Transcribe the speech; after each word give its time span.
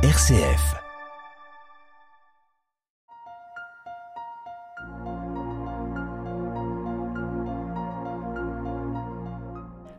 RCF. 0.00 0.76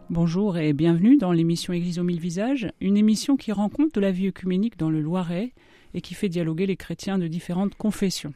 Bonjour 0.09 0.57
et 0.57 0.71
bienvenue 0.71 1.17
dans 1.17 1.33
l'émission 1.33 1.73
Église 1.73 1.99
aux 1.99 2.05
mille 2.05 2.21
visages, 2.21 2.71
une 2.79 2.95
émission 2.95 3.35
qui 3.35 3.51
rend 3.51 3.67
compte 3.67 3.93
de 3.93 3.99
la 3.99 4.11
vie 4.11 4.29
œcuménique 4.29 4.79
dans 4.79 4.89
le 4.89 5.01
Loiret 5.01 5.51
et 5.93 5.99
qui 5.99 6.13
fait 6.13 6.29
dialoguer 6.29 6.65
les 6.65 6.77
chrétiens 6.77 7.17
de 7.17 7.27
différentes 7.27 7.75
confessions. 7.75 8.33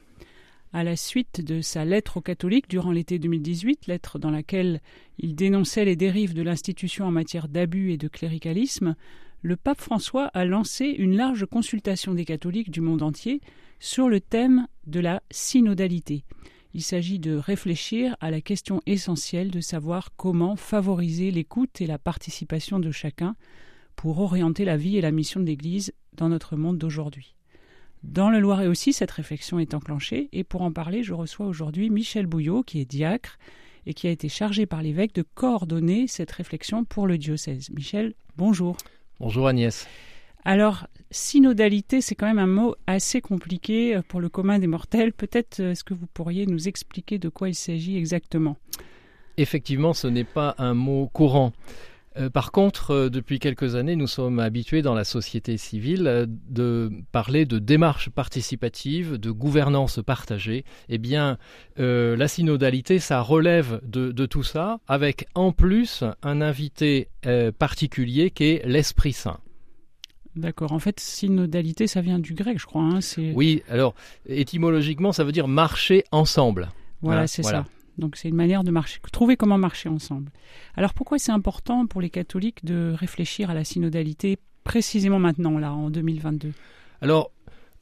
À 0.74 0.84
la 0.84 0.98
suite 0.98 1.40
de 1.40 1.62
sa 1.62 1.86
lettre 1.86 2.18
aux 2.18 2.22
catholiques 2.22 2.68
durant 2.68 2.92
l'été 2.92 3.20
2018, 3.20 3.88
lettre 3.88 4.20
dans 4.20 4.32
laquelle 4.32 4.82
il 5.18 5.34
dénonçait 5.34 5.86
les 5.86 5.96
dérives 5.96 6.34
de 6.34 6.42
l'institution 6.42 7.06
en 7.06 7.12
matière 7.12 7.48
d'abus 7.48 7.94
et 7.94 7.98
de 7.98 8.10
cléricalisme, 8.10 8.96
le 9.44 9.58
pape 9.58 9.82
François 9.82 10.28
a 10.28 10.46
lancé 10.46 10.86
une 10.86 11.18
large 11.18 11.46
consultation 11.46 12.14
des 12.14 12.24
catholiques 12.24 12.72
du 12.72 12.80
monde 12.80 13.04
entier 13.04 13.42
sur 13.80 14.08
le 14.08 14.22
thème 14.22 14.68
de 14.88 15.02
la 15.02 15.22
synodalité. 15.32 16.24
Il 16.74 16.82
s'agit 16.82 17.20
de 17.20 17.36
réfléchir 17.36 18.16
à 18.22 18.32
la 18.32 18.40
question 18.40 18.82
essentielle 18.86 19.52
de 19.52 19.60
savoir 19.60 20.12
comment 20.16 20.56
favoriser 20.56 21.30
l'écoute 21.30 21.82
et 21.82 21.88
la 21.88 22.00
participation 22.00 22.80
de 22.80 22.90
chacun 22.90 23.36
pour 23.98 24.20
orienter 24.20 24.64
la 24.64 24.78
vie 24.78 24.98
et 24.98 25.02
la 25.02 25.12
mission 25.12 25.42
de 25.42 25.46
l'Église 25.46 25.94
dans 26.14 26.30
notre 26.30 26.56
monde 26.56 26.78
d'aujourd'hui. 26.78 27.36
Dans 28.02 28.30
le 28.30 28.40
Loiret 28.40 28.68
aussi, 28.68 28.94
cette 28.94 29.12
réflexion 29.12 29.60
est 29.60 29.74
enclenchée 29.74 30.30
et 30.32 30.46
pour 30.46 30.62
en 30.62 30.72
parler, 30.72 31.04
je 31.04 31.14
reçois 31.14 31.48
aujourd'hui 31.48 31.90
Michel 31.90 32.28
Bouillot, 32.28 32.64
qui 32.64 32.80
est 32.80 32.86
diacre 32.86 33.38
et 33.86 33.94
qui 33.94 34.08
a 34.08 34.12
été 34.12 34.30
chargé 34.30 34.66
par 34.66 34.82
l'évêque 34.82 35.14
de 35.14 35.26
coordonner 35.36 36.08
cette 36.08 36.32
réflexion 36.32 36.86
pour 36.86 37.08
le 37.08 37.18
diocèse. 37.18 37.70
Michel, 37.72 38.14
bonjour. 38.38 38.78
Bonjour 39.24 39.48
Agnès. 39.48 39.88
Alors, 40.44 40.86
synodalité, 41.10 42.02
c'est 42.02 42.14
quand 42.14 42.26
même 42.26 42.40
un 42.40 42.46
mot 42.46 42.76
assez 42.88 43.22
compliqué 43.22 43.98
pour 44.10 44.20
le 44.20 44.28
commun 44.28 44.60
des 44.60 44.68
mortels. 44.68 45.14
Peut-être 45.14 45.62
euh, 45.62 45.72
est-ce 45.72 45.86
que 45.86 45.94
vous 45.94 46.08
pourriez 46.14 46.46
nous 46.46 46.68
expliquer 46.68 47.20
de 47.20 47.30
quoi 47.30 47.48
il 47.48 47.56
s'agit 47.56 47.98
exactement? 47.98 48.58
Effectivement, 49.38 49.94
ce 49.94 50.08
n'est 50.08 50.26
pas 50.26 50.56
un 50.58 50.74
mot 50.74 51.10
courant. 51.14 51.54
Euh, 52.18 52.30
par 52.30 52.52
contre, 52.52 52.92
euh, 52.92 53.10
depuis 53.10 53.40
quelques 53.40 53.76
années, 53.76 53.96
nous 53.96 54.08
sommes 54.08 54.40
habitués 54.40 54.82
dans 54.82 54.94
la 54.94 55.04
société 55.04 55.58
civile 55.58 56.08
euh, 56.08 56.26
de 56.28 56.92
parler 57.12 57.46
de 57.46 57.60
démarche 57.60 58.10
participative, 58.10 59.18
de 59.18 59.32
gouvernance 59.32 60.00
partagée. 60.06 60.64
Eh 60.90 60.98
bien, 60.98 61.38
la 61.78 62.28
synodalité, 62.28 63.00
ça 63.00 63.22
relève 63.22 63.82
de, 63.84 64.12
de, 64.12 64.26
tout 64.26 64.44
ça, 64.44 64.80
avec 64.88 65.28
en 65.34 65.52
plus 65.52 66.04
un 66.22 66.42
invité 66.42 67.10
particulier 67.58 68.32
qui 68.32 68.44
est 68.46 68.66
l'Esprit 68.66 69.14
Saint. 69.14 69.40
D'accord. 70.36 70.72
En 70.72 70.80
fait, 70.80 71.00
synodalité, 71.00 71.88
ça 71.88 72.02
vient 72.02 72.20
du 72.20 72.34
grec, 72.34 72.60
je 72.60 72.66
crois. 72.66 72.84
Hein, 72.84 73.00
oui, 73.34 73.64
alors 73.70 73.96
étymologiquement, 74.28 75.12
ça 75.12 75.24
veut 75.24 75.32
dire 75.32 75.48
marcher 75.48 76.04
ensemble. 76.12 76.70
Voilà, 77.02 77.28
c'est 77.28 77.44
ça. 77.44 77.66
Donc 77.98 78.16
c'est 78.16 78.30
une 78.30 78.36
manière 78.36 78.64
de 78.64 78.74
trouver 79.12 79.38
comment 79.38 79.58
marcher 79.58 79.90
ensemble. 79.90 80.32
Alors 80.76 80.94
pourquoi 80.94 81.20
c'est 81.20 81.32
important 81.32 81.86
pour 81.86 82.02
les 82.02 82.10
catholiques 82.10 82.66
de 82.66 82.94
réfléchir 82.98 83.50
à 83.50 83.54
la 83.54 83.64
synodalité 83.64 84.38
précisément 84.64 85.20
maintenant, 85.20 85.60
là, 85.60 85.74
en 85.74 85.90
2022 85.90 86.52
Alors, 87.02 87.32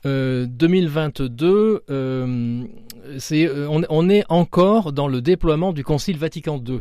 2022, 0.04 1.48
euh, 1.48 1.82
euh, 1.90 3.20
euh, 3.32 3.68
on, 3.90 4.10
est 4.10 4.24
encore 4.30 4.94
dans 4.94 5.08
le 5.08 5.22
déploiement 5.22 5.74
du 5.74 5.84
Concile 5.84 6.18
Vatican 6.18 6.62
II. 6.66 6.80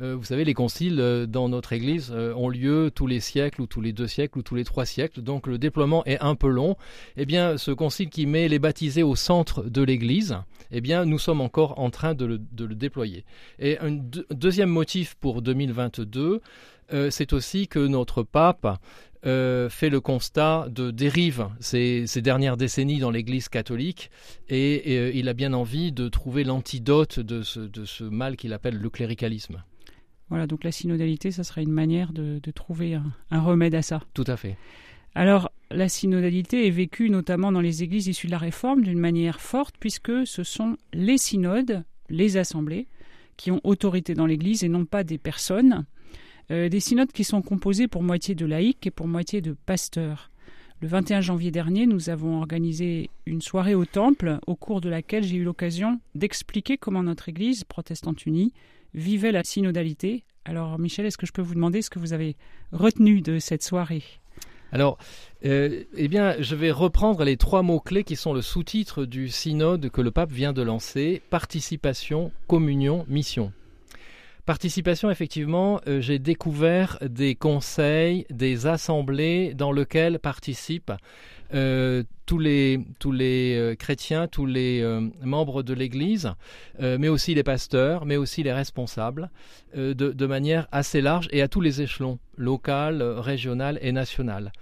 Euh, 0.00 0.16
vous 0.16 0.24
savez, 0.24 0.44
les 0.44 0.54
conciles 0.54 0.98
euh, 0.98 1.26
dans 1.26 1.48
notre 1.48 1.72
Église 1.72 2.10
euh, 2.12 2.34
ont 2.34 2.48
lieu 2.48 2.90
tous 2.92 3.06
les 3.06 3.20
siècles 3.20 3.62
ou 3.62 3.66
tous 3.66 3.80
les 3.80 3.92
deux 3.92 4.08
siècles 4.08 4.38
ou 4.38 4.42
tous 4.42 4.56
les 4.56 4.64
trois 4.64 4.86
siècles, 4.86 5.22
donc 5.22 5.46
le 5.46 5.56
déploiement 5.56 6.04
est 6.04 6.18
un 6.20 6.34
peu 6.34 6.48
long. 6.48 6.76
Eh 7.16 7.26
bien, 7.26 7.56
ce 7.58 7.70
concile 7.70 8.10
qui 8.10 8.26
met 8.26 8.48
les 8.48 8.58
baptisés 8.58 9.04
au 9.04 9.14
centre 9.14 9.62
de 9.62 9.82
l'Église, 9.82 10.36
eh 10.72 10.80
bien, 10.80 11.04
nous 11.04 11.18
sommes 11.20 11.40
encore 11.40 11.78
en 11.78 11.90
train 11.90 12.14
de 12.14 12.24
le, 12.24 12.38
déployer. 12.74 13.24
Et 13.60 13.78
un 13.78 13.92
deuxième 14.30 14.70
motif 14.70 15.14
pour 15.14 15.42
2022, 15.42 16.40
c'est 17.10 17.32
aussi 17.32 17.68
que 17.68 17.78
notre 17.78 18.22
pape 18.22 18.66
fait 19.22 19.90
le 19.90 20.00
constat 20.00 20.66
de 20.70 20.90
dérive 20.90 21.48
ces, 21.60 22.06
dernières 22.16 22.56
décennies 22.56 22.98
dans 22.98 23.10
l'Église 23.10 23.48
catholique 23.48 24.10
et, 24.48 25.16
il 25.16 25.28
a 25.28 25.34
bien 25.34 25.52
envie 25.52 25.92
de 25.92 26.08
trouver 26.08 26.44
l'antidote 26.44 27.20
de 27.20 27.42
ce 27.42 28.04
mal 28.04 28.36
qu'il 28.36 28.52
appelle 28.52 28.76
le 28.76 28.90
cléricalisme. 28.90 29.62
Voilà, 30.30 30.46
donc 30.46 30.64
la 30.64 30.72
synodalité, 30.72 31.30
ça 31.30 31.44
serait 31.44 31.62
une 31.62 31.72
manière 31.72 32.12
de, 32.12 32.40
trouver 32.54 32.94
un, 33.30 33.40
remède 33.40 33.74
à 33.74 33.82
ça. 33.82 34.00
Tout 34.14 34.24
à 34.26 34.36
fait. 34.36 34.56
Alors, 35.14 35.50
la 35.70 35.88
synodalité 35.88 36.66
est 36.66 36.70
vécue 36.70 37.10
notamment 37.10 37.52
dans 37.52 37.60
les 37.60 37.82
églises 37.82 38.08
issues 38.08 38.26
de 38.26 38.32
la 38.32 38.38
Réforme 38.38 38.82
d'une 38.82 38.98
manière 38.98 39.40
forte, 39.40 39.76
puisque 39.78 40.26
ce 40.26 40.42
sont 40.42 40.76
les 40.92 41.18
synodes, 41.18 41.84
les 42.08 42.36
assemblées, 42.36 42.88
qui 43.36 43.50
ont 43.50 43.60
autorité 43.64 44.14
dans 44.14 44.26
l'Église 44.26 44.64
et 44.64 44.68
non 44.68 44.84
pas 44.84 45.04
des 45.04 45.18
personnes. 45.18 45.84
Euh, 46.50 46.68
des 46.68 46.80
synodes 46.80 47.12
qui 47.12 47.24
sont 47.24 47.42
composés 47.42 47.88
pour 47.88 48.02
moitié 48.02 48.34
de 48.34 48.46
laïcs 48.46 48.86
et 48.86 48.90
pour 48.90 49.08
moitié 49.08 49.40
de 49.40 49.56
pasteurs. 49.66 50.30
Le 50.80 50.88
21 50.88 51.20
janvier 51.22 51.50
dernier, 51.50 51.86
nous 51.86 52.10
avons 52.10 52.38
organisé 52.38 53.08
une 53.24 53.40
soirée 53.40 53.74
au 53.74 53.86
Temple, 53.86 54.38
au 54.46 54.54
cours 54.54 54.80
de 54.80 54.90
laquelle 54.90 55.24
j'ai 55.24 55.36
eu 55.36 55.44
l'occasion 55.44 56.00
d'expliquer 56.14 56.76
comment 56.76 57.02
notre 57.02 57.28
Église 57.28 57.64
protestante 57.64 58.26
unie 58.26 58.52
vivait 58.94 59.32
la 59.32 59.42
synodalité. 59.44 60.24
Alors 60.44 60.78
Michel, 60.78 61.06
est-ce 61.06 61.18
que 61.18 61.26
je 61.26 61.32
peux 61.32 61.42
vous 61.42 61.54
demander 61.54 61.82
ce 61.82 61.90
que 61.90 61.98
vous 61.98 62.12
avez 62.12 62.36
retenu 62.72 63.20
de 63.20 63.38
cette 63.38 63.62
soirée? 63.62 64.02
Alors, 64.72 64.98
euh, 65.44 65.84
eh 65.96 66.08
bien, 66.08 66.34
je 66.40 66.56
vais 66.56 66.72
reprendre 66.72 67.22
les 67.22 67.36
trois 67.36 67.62
mots-clés 67.62 68.02
qui 68.02 68.16
sont 68.16 68.32
le 68.32 68.42
sous-titre 68.42 69.04
du 69.04 69.28
synode 69.28 69.88
que 69.88 70.00
le 70.00 70.10
pape 70.10 70.32
vient 70.32 70.52
de 70.52 70.62
lancer 70.62 71.22
participation, 71.30 72.32
communion, 72.48 73.04
mission. 73.08 73.52
Participation, 74.46 75.10
effectivement, 75.10 75.80
euh, 75.86 76.00
j'ai 76.00 76.18
découvert 76.18 76.98
des 77.00 77.34
conseils, 77.34 78.26
des 78.30 78.66
assemblées 78.66 79.54
dans 79.54 79.72
lesquelles 79.72 80.18
participent 80.18 80.92
tous 81.50 82.38
les, 82.38 82.80
tous 82.98 83.12
les 83.12 83.56
euh, 83.56 83.74
chrétiens, 83.74 84.26
tous 84.28 84.46
les 84.46 84.82
membres 85.22 85.62
de 85.62 85.74
l'Église, 85.74 86.32
mais 86.80 87.08
aussi 87.08 87.34
les 87.34 87.42
pasteurs, 87.42 88.06
mais 88.06 88.16
aussi 88.16 88.42
les 88.42 88.52
responsables, 88.52 89.30
de, 89.74 89.92
de 89.92 90.26
manière 90.26 90.66
assez 90.72 91.00
large 91.00 91.28
et 91.32 91.42
à 91.42 91.48
tous 91.48 91.60
les 91.60 91.82
échelons, 91.82 92.18
local, 92.36 93.02
régional 93.02 93.78
et 93.82 93.92
national 93.92 94.52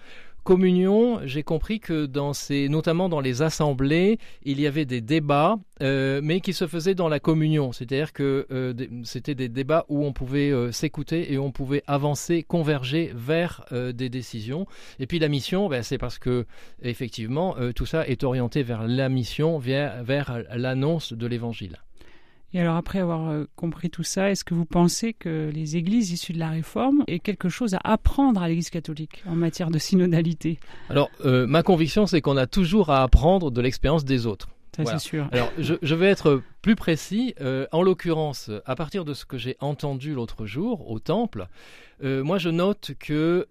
communion, 0.44 1.20
j'ai 1.24 1.42
compris 1.42 1.80
que 1.80 2.06
dans 2.06 2.32
ces, 2.32 2.68
notamment 2.68 3.08
dans 3.08 3.20
les 3.20 3.42
assemblées, 3.42 4.18
il 4.44 4.60
y 4.60 4.66
avait 4.66 4.84
des 4.84 5.00
débats, 5.00 5.56
euh, 5.82 6.20
mais 6.22 6.40
qui 6.40 6.52
se 6.52 6.66
faisaient 6.66 6.94
dans 6.94 7.08
la 7.08 7.20
communion. 7.20 7.72
C'est-à-dire 7.72 8.12
que 8.12 8.46
euh, 8.50 8.74
c'était 9.04 9.34
des 9.34 9.48
débats 9.48 9.84
où 9.88 10.04
on 10.04 10.12
pouvait 10.12 10.50
euh, 10.50 10.72
s'écouter 10.72 11.32
et 11.32 11.38
on 11.38 11.52
pouvait 11.52 11.82
avancer, 11.86 12.42
converger 12.42 13.12
vers 13.14 13.64
des 13.72 14.08
décisions. 14.08 14.66
Et 14.98 15.06
puis 15.06 15.18
la 15.18 15.28
mission, 15.28 15.68
ben, 15.68 15.82
c'est 15.82 15.98
parce 15.98 16.18
que 16.18 16.46
effectivement 16.82 17.56
tout 17.74 17.86
ça 17.86 18.06
est 18.06 18.24
orienté 18.24 18.62
vers 18.62 18.86
la 18.86 19.08
mission, 19.08 19.58
vers, 19.58 20.02
vers 20.02 20.42
l'annonce 20.54 21.12
de 21.12 21.26
l'Évangile. 21.26 21.78
Et 22.54 22.60
alors 22.60 22.76
après 22.76 22.98
avoir 22.98 23.30
euh, 23.30 23.44
compris 23.56 23.88
tout 23.88 24.02
ça, 24.02 24.30
est-ce 24.30 24.44
que 24.44 24.54
vous 24.54 24.66
pensez 24.66 25.14
que 25.14 25.50
les 25.52 25.76
églises 25.76 26.12
issues 26.12 26.34
de 26.34 26.38
la 26.38 26.50
Réforme 26.50 27.02
aient 27.06 27.18
quelque 27.18 27.48
chose 27.48 27.74
à 27.74 27.80
apprendre 27.82 28.42
à 28.42 28.48
l'Église 28.48 28.70
catholique 28.70 29.22
en 29.26 29.34
matière 29.34 29.70
de 29.70 29.78
synodalité? 29.78 30.58
Alors 30.90 31.10
euh, 31.24 31.46
ma 31.46 31.62
conviction, 31.62 32.06
c'est 32.06 32.20
qu'on 32.20 32.36
a 32.36 32.46
toujours 32.46 32.90
à 32.90 33.02
apprendre 33.02 33.50
de 33.50 33.60
l'expérience 33.60 34.04
des 34.04 34.26
autres. 34.26 34.48
Ça, 34.76 34.86
c'est 34.86 34.98
sûr. 34.98 35.28
Alors, 35.32 35.52
je, 35.58 35.94
vais 35.94 36.06
être 36.06 36.40
plus 36.62 36.76
précis. 36.76 37.34
Euh, 37.42 37.66
en 37.72 37.82
l'occurrence, 37.82 38.50
à 38.64 38.74
partir 38.74 39.04
de 39.04 39.12
ce 39.12 39.26
que 39.26 39.36
j'ai 39.36 39.58
entendu 39.60 40.14
l'autre 40.14 40.46
jour 40.46 40.90
au 40.90 40.98
temple, 40.98 41.46
moi, 42.02 42.38
je 42.38 42.48
note 42.48 42.92
que 42.98 43.46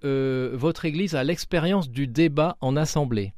votre 0.55 0.85
Église 0.85 1.13
a 1.13 1.23
l'expérience 1.23 1.91
du 1.91 2.07
débat 2.07 2.57
en 2.59 2.75
assemblée. 2.75 3.33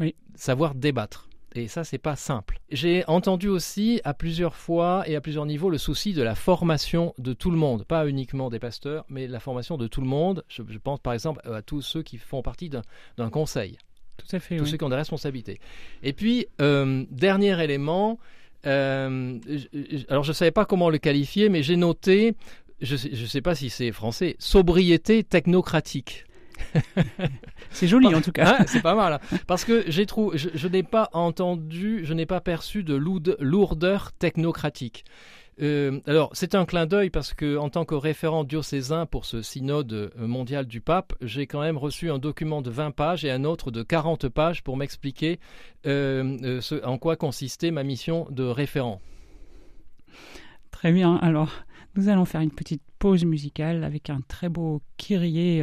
Oui. 0.00 0.16
Savoir 0.34 0.74
débattre. 0.74 1.28
Et 1.54 1.68
ça, 1.68 1.84
c'est 1.84 1.98
pas 1.98 2.16
simple. 2.16 2.58
J'ai 2.70 3.04
entendu 3.06 3.48
aussi 3.48 4.00
à 4.04 4.14
plusieurs 4.14 4.54
fois 4.54 5.04
et 5.06 5.16
à 5.16 5.20
plusieurs 5.20 5.46
niveaux 5.46 5.68
le 5.70 5.78
souci 5.78 6.14
de 6.14 6.22
la 6.22 6.34
formation 6.34 7.14
de 7.18 7.32
tout 7.32 7.50
le 7.50 7.56
monde, 7.56 7.84
pas 7.84 8.06
uniquement 8.08 8.48
des 8.48 8.58
pasteurs, 8.58 9.04
mais 9.08 9.26
la 9.26 9.40
formation 9.40 9.76
de 9.76 9.86
tout 9.86 10.00
le 10.00 10.06
monde. 10.06 10.44
Je, 10.48 10.62
pense 10.78 11.00
par 11.00 11.12
exemple 11.12 11.40
à 11.44 11.62
tous 11.62 11.82
ceux 11.82 12.02
qui 12.02 12.16
font 12.16 12.42
partie 12.42 12.70
d'un 12.70 13.30
conseil. 13.30 13.76
Tout 14.16 14.36
à 14.36 14.40
fait. 14.40 14.56
Tous 14.56 14.66
ceux 14.66 14.76
qui 14.76 14.84
ont 14.84 14.88
des 14.88 14.96
responsabilités. 14.96 15.60
Et 16.02 16.12
puis, 16.12 16.46
euh, 16.60 17.04
dernier 17.10 17.62
élément, 17.62 18.18
euh, 18.66 19.38
alors 20.08 20.22
je 20.22 20.30
ne 20.30 20.34
savais 20.34 20.50
pas 20.50 20.64
comment 20.64 20.88
le 20.88 20.98
qualifier, 20.98 21.48
mais 21.48 21.62
j'ai 21.62 21.76
noté, 21.76 22.34
je 22.80 22.94
ne 22.94 23.26
sais 23.26 23.42
pas 23.42 23.54
si 23.54 23.68
c'est 23.70 23.92
français, 23.92 24.36
sobriété 24.38 25.24
technocratique. 25.24 26.24
c'est 27.82 27.88
joli 27.88 28.14
en 28.14 28.20
tout 28.20 28.30
cas. 28.30 28.64
c'est 28.66 28.80
pas 28.80 28.94
mal. 28.94 29.20
Parce 29.48 29.64
que 29.64 29.82
j'ai 29.88 30.06
trouvé, 30.06 30.38
je, 30.38 30.68
n'ai 30.68 30.84
pas 30.84 31.10
entendu, 31.12 32.02
je 32.04 32.14
n'ai 32.14 32.26
pas 32.26 32.40
perçu 32.40 32.84
de 32.84 32.94
lourdeur 32.94 34.12
technocratique. 34.12 35.04
Euh, 35.60 36.00
alors, 36.06 36.30
c'est 36.32 36.54
un 36.54 36.64
clin 36.64 36.86
d'œil 36.86 37.10
parce 37.10 37.34
que, 37.34 37.56
en 37.56 37.70
tant 37.70 37.84
que 37.84 37.96
référent 37.96 38.44
diocésain 38.44 39.04
pour 39.04 39.24
ce 39.24 39.42
synode 39.42 39.92
euh, 39.92 40.10
mondial 40.16 40.66
du 40.66 40.80
pape, 40.80 41.12
j'ai 41.20 41.48
quand 41.48 41.60
même 41.60 41.76
reçu 41.76 42.08
un 42.08 42.18
document 42.18 42.62
de 42.62 42.70
20 42.70 42.92
pages 42.92 43.24
et 43.24 43.32
un 43.32 43.42
autre 43.42 43.72
de 43.72 43.82
40 43.82 44.28
pages 44.28 44.62
pour 44.62 44.76
m'expliquer 44.76 45.40
euh, 45.86 46.60
ce, 46.60 46.84
en 46.84 46.98
quoi 46.98 47.16
consistait 47.16 47.72
ma 47.72 47.82
mission 47.82 48.28
de 48.30 48.44
référent. 48.44 49.00
Très 50.70 50.92
bien. 50.92 51.16
Alors, 51.16 51.50
nous 51.96 52.08
allons 52.08 52.26
faire 52.26 52.42
une 52.42 52.52
petite 52.52 52.82
pause 53.00 53.24
musicale 53.24 53.82
avec 53.82 54.08
un 54.08 54.20
très 54.28 54.48
beau 54.48 54.82
kyrie 54.96 55.62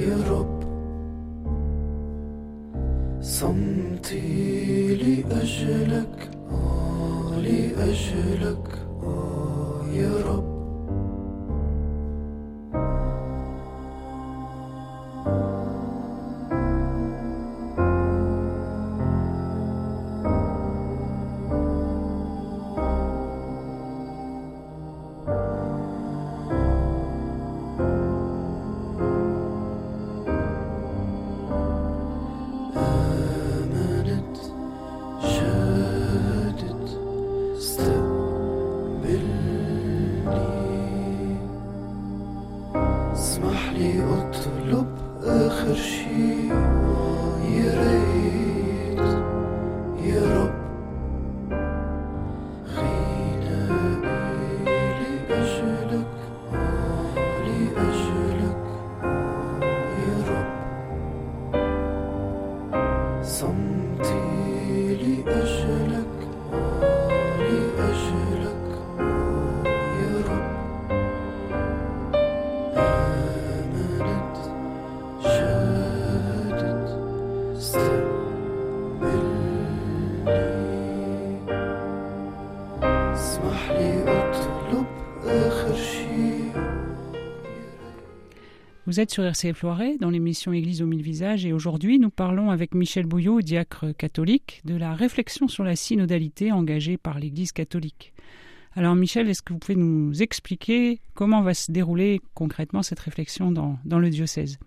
يا 0.00 0.16
رب 0.30 0.60
صمتي 3.20 4.94
لأجلك 4.94 6.30
آه 6.50 7.38
لأجلك 7.40 8.68
يا 9.94 10.12
رب. 10.26 10.39
karşı 45.64 45.82
she, 45.82 46.50
Vous 88.90 88.98
êtes 88.98 89.12
sur 89.12 89.22
RCF 89.22 89.62
Loiret 89.62 89.98
dans 89.98 90.10
l'émission 90.10 90.52
Église 90.52 90.82
aux 90.82 90.86
mille 90.86 91.00
visages 91.00 91.46
et 91.46 91.52
aujourd'hui 91.52 92.00
nous 92.00 92.10
parlons 92.10 92.50
avec 92.50 92.74
Michel 92.74 93.06
Bouillot, 93.06 93.40
diacre 93.40 93.94
catholique, 93.96 94.62
de 94.64 94.74
la 94.74 94.94
réflexion 94.94 95.46
sur 95.46 95.62
la 95.62 95.76
synodalité 95.76 96.50
engagée 96.50 96.96
par 96.96 97.20
l'Église 97.20 97.52
catholique. 97.52 98.12
Alors 98.74 98.96
Michel, 98.96 99.30
est-ce 99.30 99.42
que 99.42 99.52
vous 99.52 99.60
pouvez 99.60 99.76
nous 99.76 100.20
expliquer 100.22 101.00
comment 101.14 101.40
va 101.40 101.54
se 101.54 101.70
dérouler 101.70 102.20
concrètement 102.34 102.82
cette 102.82 102.98
réflexion 102.98 103.52
dans, 103.52 103.78
dans 103.84 104.00
le 104.00 104.10
diocèse? 104.10 104.58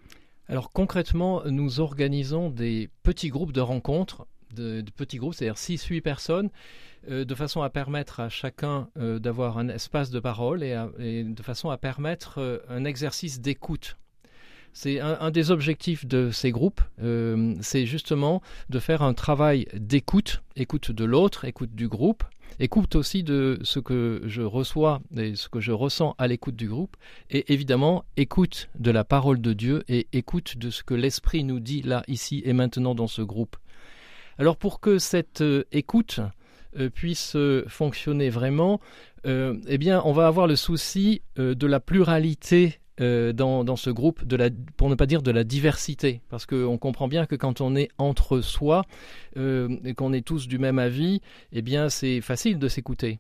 Alors 0.47 0.71
concrètement, 0.71 1.41
nous 1.47 1.81
organisons 1.81 2.49
des 2.49 2.89
petits 3.03 3.27
groupes 3.27 3.51
de 3.51 3.59
rencontres, 3.59 4.25
de, 4.55 4.85
petits 4.95 5.17
groupes, 5.17 5.33
c'est-à-dire 5.33 5.55
6-8 5.55 5.99
personnes, 5.99 6.49
euh, 7.09 7.25
de 7.25 7.35
façon 7.35 7.61
à 7.61 7.69
permettre 7.69 8.21
à 8.21 8.29
chacun 8.29 8.87
euh, 8.97 9.19
d'avoir 9.19 9.57
un 9.57 9.67
espace 9.67 10.11
de 10.11 10.21
parole 10.21 10.63
et, 10.63 11.25
de 11.25 11.43
façon 11.43 11.71
à 11.71 11.77
permettre 11.77 12.37
euh, 12.37 12.59
un 12.69 12.85
exercice 12.85 13.41
d'écoute 13.41 13.97
c'est 14.73 14.99
un, 14.99 15.29
des 15.29 15.51
objectifs 15.51 16.05
de 16.05 16.31
ces 16.31 16.51
groupes, 16.51 16.81
euh, 17.01 17.53
c'est 17.61 17.85
justement 17.85 18.41
de 18.69 18.79
faire 18.79 19.03
un 19.03 19.13
travail 19.13 19.67
d'écoute, 19.73 20.41
écoute 20.55 20.91
de 20.91 21.05
l'autre, 21.05 21.45
écoute 21.45 21.75
du 21.75 21.87
groupe, 21.87 22.23
écoute 22.59 22.95
aussi 22.95 23.21
de 23.21 23.59
ce 23.61 23.79
que 23.79 24.23
je 24.25 24.41
reçois 24.41 24.99
et 25.15 25.35
ce 25.35 25.47
que 25.47 25.59
je 25.59 25.71
ressens 25.71 26.15
à 26.17 26.27
l'écoute 26.27 26.55
du 26.55 26.67
groupe, 26.67 26.97
et 27.29 27.53
évidemment 27.53 28.03
écoute 28.17 28.67
de 28.79 28.89
la 28.89 29.03
parole 29.03 29.39
de 29.41 29.53
Dieu 29.53 29.83
et 29.87 30.07
écoute 30.11 30.57
de 30.57 30.71
ce 30.71 30.81
que 30.81 30.95
l'Esprit 30.95 31.43
nous 31.43 31.59
dit 31.59 31.83
là, 31.83 32.03
ici 32.07 32.41
et 32.43 32.53
maintenant 32.53 32.95
dans 32.95 33.07
ce 33.07 33.21
groupe. 33.21 33.55
Alors 34.39 34.57
pour 34.57 34.79
que 34.79 34.97
cette 34.97 35.41
euh, 35.41 35.65
écoute 35.71 36.19
euh, 36.79 36.89
puisse 36.89 37.37
fonctionner 37.67 38.31
vraiment, 38.31 38.81
eh 39.25 39.77
bien, 39.77 40.01
on 40.03 40.11
va 40.11 40.27
avoir 40.27 40.47
le 40.47 40.57
souci 40.57 41.21
de 41.37 41.67
la 41.67 41.79
pluralité 41.79 42.81
euh, 43.01 43.33
dans, 43.33 43.75
ce 43.75 43.89
groupe, 43.89 44.21
pour 44.77 44.89
ne 44.89 44.95
pas 44.95 45.07
dire 45.07 45.23
de 45.23 45.31
la 45.31 45.43
diversité, 45.43 46.21
parce 46.29 46.45
qu'on 46.45 46.77
comprend 46.77 47.07
bien 47.07 47.25
que 47.25 47.35
quand 47.35 47.59
on 47.59 47.75
est 47.75 47.89
entre 47.97 48.41
soi 48.41 48.83
euh, 49.35 49.77
et 49.83 49.95
qu'on 49.95 50.13
est 50.13 50.25
tous 50.25 50.47
du 50.47 50.59
même 50.59 50.77
avis, 50.77 51.21
eh 51.53 51.63
bien 51.63 51.89
c'est 51.89 52.21
facile 52.21 52.59
de 52.59 52.67
s'écouter. 52.67 53.19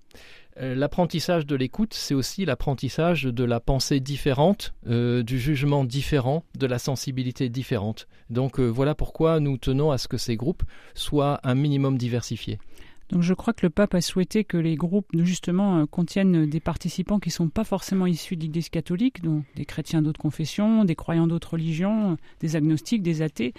Euh, 0.59 0.75
l'apprentissage 0.75 1.47
de 1.47 1.55
l'écoute, 1.55 1.95
c'est 1.95 2.13
aussi 2.13 2.45
l'apprentissage 2.45 3.23
de 3.23 3.43
la 3.43 3.59
pensée 3.59 3.99
différente, 3.99 4.75
du 4.85 5.39
jugement 5.39 5.83
différent, 5.85 6.43
de 6.55 6.67
la 6.67 6.77
sensibilité 6.77 7.49
différente. 7.49 8.07
Donc 8.29 8.59
voilà 8.59 8.93
pourquoi 8.93 9.39
nous 9.39 9.57
tenons 9.57 9.89
à 9.89 9.97
ce 9.97 10.07
que 10.07 10.17
ces 10.17 10.35
groupes 10.35 10.63
soient 10.93 11.39
un 11.43 11.55
minimum 11.55 11.97
diversifiés. 11.97 12.59
Donc 13.13 13.21
je 13.21 13.35
crois 13.35 13.53
que 13.53 13.63
le 13.63 13.69
pape 13.69 13.93
a 13.93 14.01
souhaité 14.01 14.43
que 14.43 14.57
les 14.57 14.75
groupes 14.75 15.05
justement 15.13 15.77
euh, 15.77 15.85
contiennent 15.85 16.47
des 16.47 16.59
participants 16.59 17.19
qui 17.19 17.29
ne 17.29 17.33
sont 17.33 17.47
pas 17.47 17.63
forcément 17.63 18.07
issus 18.07 18.35
de 18.35 18.41
l'Église 18.41 18.69
catholique, 18.69 19.21
donc 19.21 19.43
des 19.55 19.65
chrétiens 19.65 20.01
d'autres 20.01 20.19
confessions, 20.19 20.83
des 20.83 20.95
croyants 20.95 21.27
d'autres 21.27 21.51
religions, 21.51 22.17
des 22.39 22.55
agnostiques, 22.55 23.03
des 23.03 23.21
athées. 23.21 23.53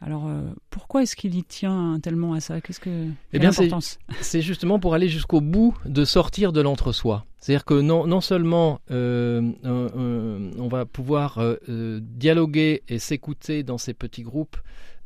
Alors 0.00 0.26
euh, 0.26 0.40
pourquoi 0.70 1.02
est-ce 1.02 1.14
qu'il 1.14 1.34
y 1.34 1.44
tient 1.44 2.00
tellement 2.02 2.32
à 2.32 2.40
ça? 2.40 2.62
Qu'est-ce 2.62 2.80
que 2.80 3.08
eh 3.34 3.38
bien, 3.38 3.50
c'est 4.22 4.40
justement 4.40 4.78
pour 4.78 4.94
aller 4.94 5.08
jusqu'au 5.08 5.42
bout 5.42 5.74
de 5.84 6.06
sortir 6.06 6.52
de 6.52 6.62
l'entre-soi. 6.62 7.26
C'est-à-dire 7.38 7.66
que 7.66 7.78
non, 7.78 8.06
non 8.06 8.22
seulement 8.22 8.80
euh, 8.90 9.42
on 9.62 10.68
va 10.68 10.86
pouvoir 10.86 11.38
dialoguer 11.68 12.82
et 12.88 12.98
s'écouter 12.98 13.62
dans 13.62 13.76
ces 13.76 13.92
petits 13.92 14.22
groupes 14.22 14.56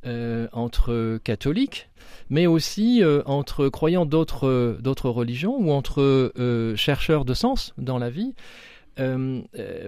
euh, 0.06 0.48
entre 0.52 1.20
catholiques, 1.22 1.90
mais 2.30 2.46
aussi 2.46 3.04
euh, 3.04 3.22
entre 3.26 3.68
croyants 3.68 4.06
d'autres 4.06 4.78
d'autres 4.80 5.10
religions 5.10 5.58
ou 5.58 5.72
entre 5.72 6.32
euh, 6.38 6.74
chercheurs 6.74 7.26
de 7.26 7.34
sens 7.34 7.74
dans 7.76 7.98
la 7.98 8.08
vie. 8.08 8.34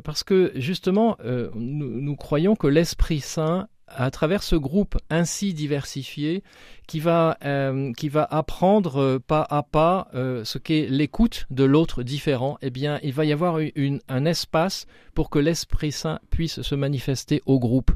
parce 0.04 0.22
que 0.22 0.52
justement, 0.54 1.16
nous, 1.54 2.16
croyons 2.16 2.56
que 2.56 2.66
l'Esprit 2.66 3.20
Saint 3.20 3.68
à 3.86 4.10
travers 4.10 4.42
ce 4.42 4.56
groupe 4.56 4.96
ainsi 5.10 5.52
diversifié 5.52 6.42
qui 6.86 6.98
va, 7.00 7.38
qui 7.96 8.08
va 8.08 8.24
apprendre 8.30 9.18
pas 9.18 9.46
à 9.50 9.62
pas 9.62 10.08
ce 10.14 10.56
qu'est 10.56 10.86
l'écoute 10.88 11.46
de 11.50 11.64
l'autre 11.64 12.02
différent, 12.02 12.56
eh 12.62 12.70
bien, 12.70 13.00
il 13.02 13.12
va 13.12 13.26
y 13.26 13.32
avoir 13.32 13.58
un 14.08 14.24
espace 14.24 14.86
pour 15.14 15.28
que 15.28 15.38
l'Esprit 15.38 15.92
Saint 15.92 16.20
puisse 16.30 16.62
se 16.62 16.74
manifester 16.74 17.42
au 17.44 17.58
groupe. 17.58 17.92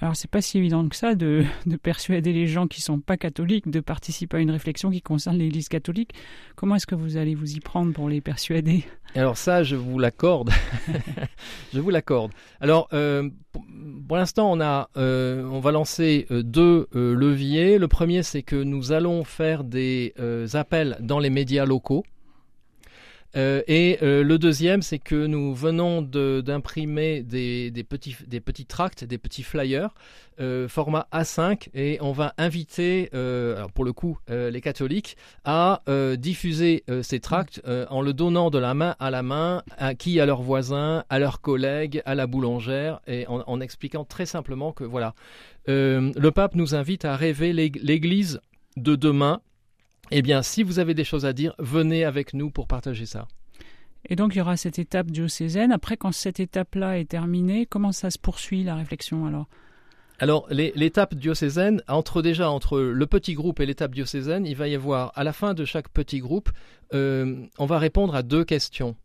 Alors 0.00 0.14
c'est 0.14 0.30
pas 0.30 0.42
si 0.42 0.58
évident 0.58 0.86
que 0.88 0.96
ça 0.96 1.14
de, 1.14 1.44
persuader 1.82 2.32
les 2.32 2.46
gens 2.46 2.66
qui 2.66 2.80
sont 2.80 3.00
pas 3.00 3.16
catholiques 3.16 3.70
de 3.70 3.80
participer 3.80 4.38
à 4.38 4.40
une 4.40 4.50
réflexion 4.50 4.90
qui 4.90 5.02
concerne 5.02 5.38
l'Église 5.38 5.68
catholique. 5.68 6.12
Comment 6.54 6.76
est-ce 6.76 6.86
que 6.86 6.94
vous 6.94 7.16
allez 7.16 7.34
vous 7.34 7.54
y 7.54 7.60
prendre 7.60 7.92
pour 7.92 8.08
les 8.08 8.20
persuader? 8.20 8.84
Alors 9.14 9.36
ça, 9.36 9.62
je 9.62 9.76
vous 9.76 9.98
l'accorde. 9.98 10.50
je 11.74 11.80
vous 11.80 11.90
l'accorde. 11.90 12.32
Alors 12.60 12.88
euh, 12.92 13.28
pour, 14.06 14.16
l'instant, 14.16 14.52
on 14.52 14.60
a, 14.60 14.90
euh, 14.96 15.44
on 15.44 15.60
va 15.60 15.72
lancer 15.72 16.26
euh, 16.30 16.42
deux 16.42 16.88
leviers. 16.92 17.78
Le 17.78 17.88
premier, 17.88 18.22
c'est 18.22 18.42
que 18.42 18.56
nous 18.56 18.92
allons 18.92 19.24
faire 19.24 19.64
des 19.64 20.14
appels 20.54 20.98
dans 21.00 21.18
les 21.18 21.30
médias 21.30 21.64
locaux. 21.64 22.04
Euh, 23.36 23.62
et 23.66 23.98
euh, 24.02 24.22
le 24.22 24.38
deuxième, 24.38 24.82
c'est 24.82 24.98
que 24.98 25.26
nous 25.26 25.54
venons 25.54 26.02
d'imprimer 26.02 27.22
des, 27.22 27.70
petits, 27.88 28.66
tracts, 28.66 29.04
des 29.04 29.18
petits 29.18 29.42
flyers, 29.42 29.94
euh, 30.40 30.68
format 30.68 31.06
A5, 31.12 31.68
et 31.74 31.98
on 32.00 32.12
va 32.12 32.34
inviter, 32.38 33.10
pour 33.74 33.84
le 33.84 33.92
coup, 33.92 34.18
les 34.28 34.60
catholiques 34.60 35.16
à 35.44 35.82
diffuser 36.18 36.84
ces 37.02 37.20
tracts 37.20 37.62
en 37.90 38.00
le 38.00 38.12
donnant 38.12 38.50
de 38.50 38.58
la 38.58 38.74
main 38.74 38.94
à 38.98 39.10
la 39.10 39.22
main 39.22 39.62
à 39.78 39.94
qui, 39.94 40.20
à 40.20 40.26
leurs 40.26 40.42
voisins, 40.42 41.04
à 41.08 41.18
leurs 41.18 41.40
collègues, 41.40 42.02
à 42.04 42.14
la 42.14 42.26
boulangère, 42.26 43.00
et 43.06 43.26
en 43.28 43.60
expliquant 43.60 44.04
très 44.04 44.26
simplement 44.26 44.72
que 44.72 44.84
voilà, 44.84 45.14
le 45.66 46.30
pape 46.30 46.54
nous 46.54 46.74
invite 46.74 47.04
à 47.04 47.16
rêver 47.16 47.52
l'Église 47.52 48.40
de 48.76 48.94
demain 48.94 49.40
eh 50.10 50.22
bien, 50.22 50.42
si 50.42 50.62
vous 50.62 50.78
avez 50.78 50.94
des 50.94 51.04
choses 51.04 51.26
à 51.26 51.32
dire, 51.32 51.54
venez 51.58 52.04
avec 52.04 52.34
nous 52.34 52.50
pour 52.50 52.66
partager 52.66 53.06
ça. 53.06 53.26
Et 54.08 54.16
donc, 54.16 54.34
il 54.34 54.38
y 54.38 54.40
aura 54.40 54.56
cette 54.56 54.78
étape 54.78 55.10
diocésaine. 55.10 55.72
Après, 55.72 55.96
quand 55.96 56.12
cette 56.12 56.38
étape-là 56.38 56.98
est 56.98 57.06
terminée, 57.06 57.66
comment 57.66 57.92
ça 57.92 58.10
se 58.10 58.18
poursuit, 58.18 58.62
la 58.62 58.76
réflexion 58.76 59.26
alors? 59.26 59.46
Alors, 60.18 60.46
l'étape 60.50 61.14
diocésaine, 61.14 61.82
entre 61.88 62.22
déjà 62.22 62.50
entre 62.50 62.78
le 62.78 63.06
petit 63.06 63.34
groupe 63.34 63.60
et 63.60 63.66
l'étape 63.66 63.94
diocésaine, 63.94 64.46
il 64.46 64.56
va 64.56 64.66
y 64.66 64.74
avoir 64.74 65.12
à 65.14 65.24
la 65.24 65.34
fin 65.34 65.52
de 65.52 65.64
chaque 65.66 65.90
petit 65.90 66.20
groupe, 66.20 66.50
euh, 66.94 67.44
on 67.58 67.66
va 67.66 67.78
répondre 67.78 68.14
à 68.14 68.22
deux 68.22 68.44
questions 68.44 68.96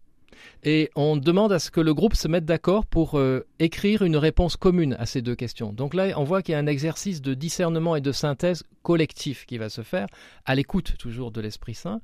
et 0.63 0.89
on 0.95 1.17
demande 1.17 1.51
à 1.51 1.60
ce 1.60 1.71
que 1.71 1.81
le 1.81 1.93
groupe 1.93 2.15
se 2.15 2.27
mette 2.27 2.45
d'accord 2.45 2.86
pour 2.86 3.17
euh, 3.17 3.45
écrire 3.60 4.03
une 4.03 4.17
réponse 4.17 4.57
commune 4.57 4.95
à 5.00 5.05
ces 5.05 5.21
deux 5.21 5.36
questions. 5.36 5.74
Donc 5.74 5.93
là, 5.93 6.13
on 6.17 6.24
voit 6.24 6.41
qu'il 6.41 6.53
y 6.53 6.55
a 6.55 6.60
un 6.60 6.67
exercice 6.67 7.21
de 7.21 7.33
discernement 7.33 7.95
et 7.95 8.01
de 8.01 8.12
synthèse 8.12 8.63
collectif 8.83 9.45
qui 9.45 9.57
va 9.57 9.69
se 9.69 9.81
faire, 9.81 10.07
à 10.45 10.55
l'écoute 10.55 10.95
toujours 10.98 11.31
de 11.31 11.41
l'Esprit 11.41 11.75
Saint. 11.75 12.01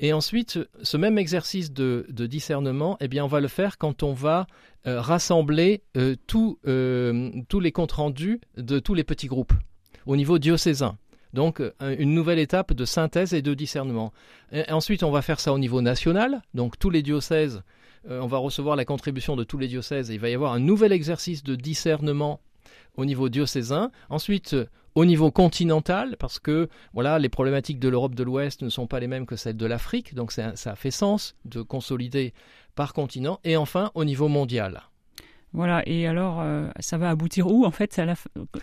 Et 0.00 0.12
ensuite, 0.12 0.58
ce 0.82 0.96
même 0.96 1.18
exercice 1.18 1.72
de, 1.72 2.06
discernement, 2.08 2.96
eh 3.00 3.08
bien, 3.08 3.24
on 3.24 3.28
va 3.28 3.40
le 3.40 3.48
faire 3.48 3.78
quand 3.78 4.02
on 4.02 4.12
va 4.12 4.46
euh, 4.86 5.00
rassembler 5.00 5.82
euh, 5.96 6.14
tous 6.26 6.58
les 6.64 7.72
comptes 7.72 7.92
rendus 7.92 8.40
de 8.56 8.78
tous 8.78 8.94
les 8.94 9.04
petits 9.04 9.28
groupes 9.28 9.54
au 10.06 10.16
niveau 10.16 10.38
diocésain. 10.38 10.96
Donc 11.34 11.62
une 11.80 12.14
nouvelle 12.14 12.38
étape 12.38 12.72
de 12.72 12.84
synthèse 12.84 13.34
et 13.34 13.42
de 13.42 13.54
discernement. 13.54 14.12
Ensuite, 14.68 15.02
on 15.02 15.10
va 15.10 15.22
faire 15.22 15.40
ça 15.40 15.52
au 15.52 15.58
niveau 15.58 15.82
national. 15.82 16.42
Donc 16.54 16.78
tous 16.78 16.90
les 16.90 17.02
diocèses, 17.02 17.62
euh, 18.08 18.20
on 18.20 18.26
va 18.26 18.38
recevoir 18.38 18.76
la 18.76 18.84
contribution 18.84 19.36
de 19.36 19.44
tous 19.44 19.58
les 19.58 19.68
diocèses 19.68 20.10
et 20.10 20.14
il 20.14 20.20
va 20.20 20.28
y 20.28 20.34
avoir 20.34 20.52
un 20.52 20.60
nouvel 20.60 20.92
exercice 20.92 21.42
de 21.42 21.54
discernement 21.54 22.40
au 22.96 23.04
niveau 23.04 23.28
diocésain. 23.28 23.90
Ensuite, 24.08 24.56
au 24.94 25.04
niveau 25.04 25.30
continental, 25.30 26.16
parce 26.18 26.38
que 26.38 26.68
voilà, 26.92 27.18
les 27.18 27.28
problématiques 27.28 27.78
de 27.78 27.88
l'Europe 27.88 28.14
de 28.14 28.24
l'Ouest 28.24 28.62
ne 28.62 28.68
sont 28.68 28.86
pas 28.86 29.00
les 29.00 29.06
mêmes 29.06 29.26
que 29.26 29.36
celles 29.36 29.56
de 29.56 29.66
l'Afrique, 29.66 30.14
donc 30.14 30.32
ça 30.32 30.76
fait 30.76 30.90
sens 30.90 31.36
de 31.44 31.62
consolider 31.62 32.34
par 32.74 32.94
continent. 32.94 33.38
Et 33.44 33.56
enfin, 33.56 33.90
au 33.94 34.04
niveau 34.04 34.28
mondial. 34.28 34.82
Voilà, 35.54 35.82
et 35.86 36.06
alors, 36.06 36.40
euh, 36.40 36.68
ça 36.78 36.98
va 36.98 37.08
aboutir 37.08 37.46
où 37.46 37.64
en 37.64 37.70
fait 37.70 38.00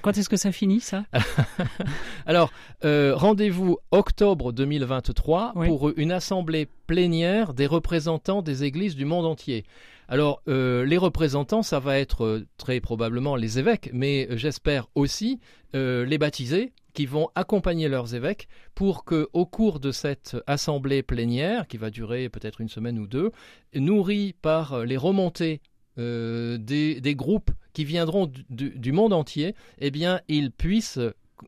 Quand 0.02 0.18
est-ce 0.18 0.30
que 0.30 0.38
ça 0.38 0.52
finit 0.52 0.80
ça? 0.80 1.04
Alors, 2.28 2.52
euh, 2.84 3.16
rendez-vous 3.16 3.80
octobre 3.92 4.52
2023 4.52 5.54
pour 5.66 5.92
une 5.98 6.12
assemblée 6.12 6.68
plénière 6.86 7.56
des 7.56 7.66
représentants 7.66 8.44
des 8.44 8.64
églises 8.64 8.96
du 8.96 9.06
monde 9.06 9.26
entier. 9.26 9.66
Alors, 10.08 10.44
euh, 10.48 10.86
les 10.86 10.98
représentants, 10.98 11.64
ça 11.64 11.80
va 11.80 11.98
être 11.98 12.44
très 12.58 12.80
probablement 12.80 13.36
les 13.36 13.58
évêques, 13.58 13.90
mais 13.92 14.28
j'espère 14.32 14.88
aussi 14.94 15.40
les 15.74 16.18
baptisés 16.18 16.72
qui 16.94 17.06
vont 17.06 17.28
accompagner 17.36 17.90
leurs 17.90 18.16
évêques 18.16 18.48
pour 18.76 19.04
que, 19.04 19.28
au 19.34 19.46
cours 19.46 19.82
de 19.82 19.92
cette 19.92 20.38
assemblée 20.48 21.04
plénière, 21.04 21.68
qui 21.68 21.76
va 21.76 21.90
durer 21.90 22.30
peut-être 22.30 22.62
une 22.62 22.70
semaine 22.70 22.98
ou 22.98 23.08
deux, 23.08 23.32
nourrie 23.74 24.34
par 24.42 24.86
les 24.86 24.96
remontées 24.96 25.60
euh, 25.98 26.58
des, 26.58 27.16
groupes 27.16 27.52
qui 27.72 27.86
viendront 27.86 28.30
du, 28.50 28.92
monde 28.92 29.14
entier, 29.14 29.56
eh 29.80 29.92
bien, 29.92 30.20
ils 30.28 30.52
puissent 30.52 31.00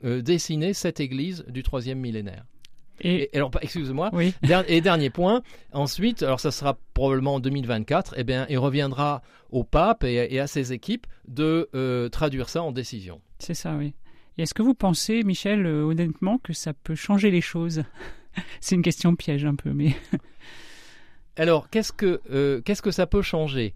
euh, 0.04 0.22
dessiner 0.22 0.74
cette 0.74 1.02
église 1.02 1.44
du 1.50 1.64
troisième 1.64 2.00
millénaire. 2.00 2.46
Et, 3.02 3.30
alors, 3.34 3.52
excusez-moi. 3.62 4.10
Et 4.68 4.82
dernier 4.82 5.10
point. 5.10 5.44
Ensuite, 5.74 6.24
alors 6.24 6.40
ça 6.40 6.52
sera 6.52 6.78
probablement 6.94 7.36
en 7.36 7.40
2024. 7.40 8.16
Eh 8.18 8.24
bien, 8.24 8.46
il 8.50 8.58
reviendra 8.58 9.22
au 9.52 9.64
pape 9.64 10.04
et, 10.04 10.40
à 10.40 10.48
ses 10.48 10.74
équipes 10.74 11.08
de 11.28 11.70
euh, 11.76 12.10
traduire 12.10 12.50
ça 12.50 12.64
en 12.64 12.72
décision. 12.72 13.22
C'est 13.40 13.54
ça, 13.54 13.76
oui. 13.76 13.94
Et 14.38 14.44
est-ce 14.44 14.54
que 14.54 14.64
vous 14.64 14.76
pensez, 14.76 15.24
Michel, 15.24 15.68
honnêtement, 15.68 16.38
que 16.38 16.54
ça 16.54 16.74
peut 16.74 16.96
changer 16.96 17.32
les 17.32 17.42
choses? 17.42 17.84
C'est 18.62 18.76
une 18.76 18.82
question 18.82 19.16
piège 19.16 19.46
un 19.46 19.56
peu, 19.56 19.72
mais. 19.74 19.96
alors, 21.36 21.70
qu'est-ce 21.70 21.92
que 21.92 22.62
qu'est-ce 22.64 22.82
que 22.82 22.92
ça 22.92 23.08
peut 23.08 23.22
changer? 23.22 23.74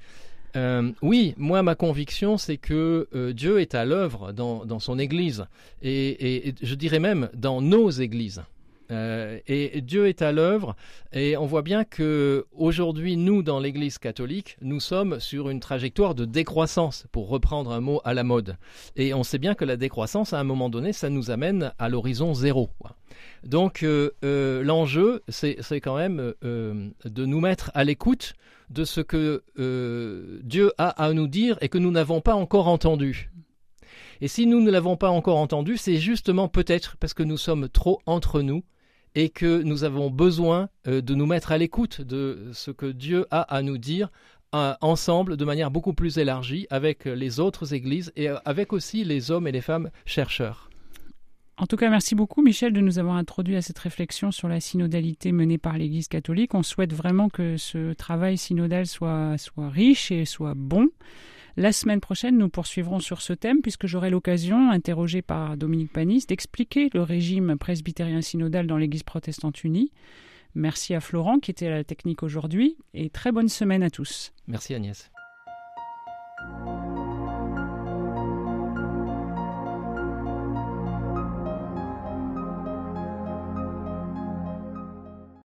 Euh, 0.56 0.92
oui, 1.02 1.34
moi 1.38 1.64
ma 1.64 1.76
conviction 1.76 2.38
c'est 2.38 2.58
que 2.58 3.08
euh, 3.16 3.34
Dieu 3.34 3.62
est 3.62 3.76
à 3.76 3.86
l'œuvre 3.86 4.32
dans, 4.34 4.80
son 4.80 5.00
Église 5.00 5.46
et, 5.82 6.54
je 6.62 6.76
dirais 6.76 7.00
même 7.00 7.30
dans 7.34 7.62
nos 7.62 7.90
églises. 7.90 8.44
Euh, 8.92 9.40
et 9.48 9.82
Dieu 9.82 10.08
est 10.08 10.22
à 10.22 10.32
l'œuvre 10.32 10.76
et 11.14 11.38
on 11.38 11.46
voit 11.46 11.62
bien 11.62 11.84
que 11.84 12.46
aujourd'hui 12.52 13.18
nous 13.18 13.42
dans 13.42 13.60
l'Église 13.60 13.98
catholique 13.98 14.58
nous 14.62 14.80
sommes 14.80 15.20
sur 15.20 15.50
une 15.50 15.60
trajectoire 15.60 16.14
de 16.14 16.26
décroissance 16.26 17.06
pour 17.12 17.30
reprendre 17.30 17.72
un 17.72 17.80
mot 17.80 18.02
à 18.04 18.14
la 18.14 18.24
mode 18.24 18.58
et 18.96 19.14
on 19.14 19.24
sait 19.24 19.38
bien 19.38 19.56
que 19.56 19.66
la 19.66 19.78
décroissance 19.78 20.34
à 20.34 20.40
un 20.40 20.44
moment 20.44 20.70
donné 20.70 20.94
ça 20.94 21.10
nous 21.10 21.32
amène 21.32 21.74
à 21.80 21.90
l'horizon 21.90 22.34
zéro. 22.34 22.70
Donc 23.44 23.86
l'enjeu 24.22 25.24
c'est 25.30 25.82
quand 25.82 25.98
même 25.98 26.34
de 26.44 27.26
nous 27.26 27.40
mettre 27.40 27.72
à 27.74 27.84
l'écoute 27.84 28.34
de 28.72 28.86
ce 28.86 29.02
que 29.02 29.44
euh, 29.60 30.40
Dieu 30.44 30.72
a 30.78 30.90
à 30.90 31.14
nous 31.14 31.28
dire 31.28 31.58
et 31.62 31.70
que 31.70 31.78
nous 31.78 31.92
n'avons 31.92 32.22
pas 32.22 32.36
encore 32.36 32.68
entendu. 32.68 33.30
Et 34.22 34.28
si 34.28 34.46
nous 34.46 34.62
ne 34.62 34.72
l'avons 34.72 34.98
pas 34.98 35.10
encore 35.10 35.38
entendu, 35.38 35.78
c'est 35.78 35.98
justement 35.98 36.48
peut-être 36.48 36.96
parce 36.98 37.14
que 37.14 37.24
nous 37.24 37.38
sommes 37.38 37.70
trop 37.70 38.02
entre 38.06 38.42
nous 38.42 38.64
et 39.16 39.30
que 39.30 39.62
nous 39.62 39.84
avons 39.84 40.10
besoin 40.10 40.70
euh, 40.88 41.02
de 41.02 41.16
nous 41.16 41.26
mettre 41.26 41.52
à 41.52 41.58
l'écoute 41.58 42.02
de 42.02 42.50
ce 42.54 42.72
que 42.72 42.86
Dieu 42.86 43.26
a 43.32 43.42
à 43.42 43.62
nous 43.62 43.78
dire 43.78 44.12
euh, 44.54 44.74
ensemble 44.82 45.38
de 45.38 45.46
manière 45.46 45.72
beaucoup 45.72 45.94
plus 45.94 46.18
élargie 46.18 46.68
avec 46.70 47.06
les 47.06 47.40
autres 47.40 47.74
églises 47.74 48.12
et 48.16 48.30
avec 48.46 48.74
aussi 48.74 49.04
les 49.04 49.32
hommes 49.32 49.48
et 49.48 49.52
les 49.52 49.62
femmes 49.62 49.90
chercheurs. 50.06 50.72
En 51.62 51.68
tout 51.68 51.76
cas, 51.76 51.92
merci 51.92 52.16
beaucoup 52.16 52.42
Michel 52.42 52.74
de 52.74 52.82
nous 52.82 52.98
avoir 52.98 53.16
introduit 53.16 53.56
à 53.56 53.62
cette 53.62 53.78
réflexion 53.78 54.32
sur 54.32 54.48
la 54.48 54.60
synodalité 54.60 55.32
menée 55.32 55.60
par 55.60 55.78
l'Église 55.78 56.08
catholique. 56.08 56.56
On 56.56 56.64
souhaite 56.64 56.92
vraiment 56.92 57.30
que 57.30 57.56
ce 57.58 57.94
travail 57.94 58.36
synodal 58.38 58.88
soit, 58.88 59.38
soit 59.38 59.70
riche 59.70 60.12
et 60.12 60.26
soit 60.26 60.56
bon. 60.56 60.90
La 61.58 61.72
semaine 61.72 62.00
prochaine, 62.00 62.38
nous 62.38 62.50
poursuivrons 62.50 63.00
sur 63.00 63.22
ce 63.22 63.34
thème 63.34 63.62
puisque 63.62 63.88
j'aurai 63.88 64.10
l'occasion, 64.10 64.72
interrogé 64.72 65.22
par 65.22 65.58
Dominique 65.58 65.92
Panis, 65.92 66.26
d'expliquer 66.28 66.90
le 66.94 67.02
régime 67.02 67.58
presbytérien 67.58 68.22
synodal 68.22 68.68
dans 68.68 68.78
l'Église 68.78 69.04
protestante 69.04 69.64
unie. 69.64 69.92
Merci 70.56 70.94
à 70.94 71.00
Florent 71.00 71.40
qui 71.40 71.52
était 71.52 71.68
à 71.68 71.72
la 71.72 71.84
technique 71.84 72.24
aujourd'hui 72.24 72.78
et 72.94 73.10
très 73.10 73.32
bonne 73.32 73.50
semaine 73.50 73.84
à 73.84 73.90
tous. 73.90 74.34
Merci 74.48 74.74
Agnès. 74.74 75.12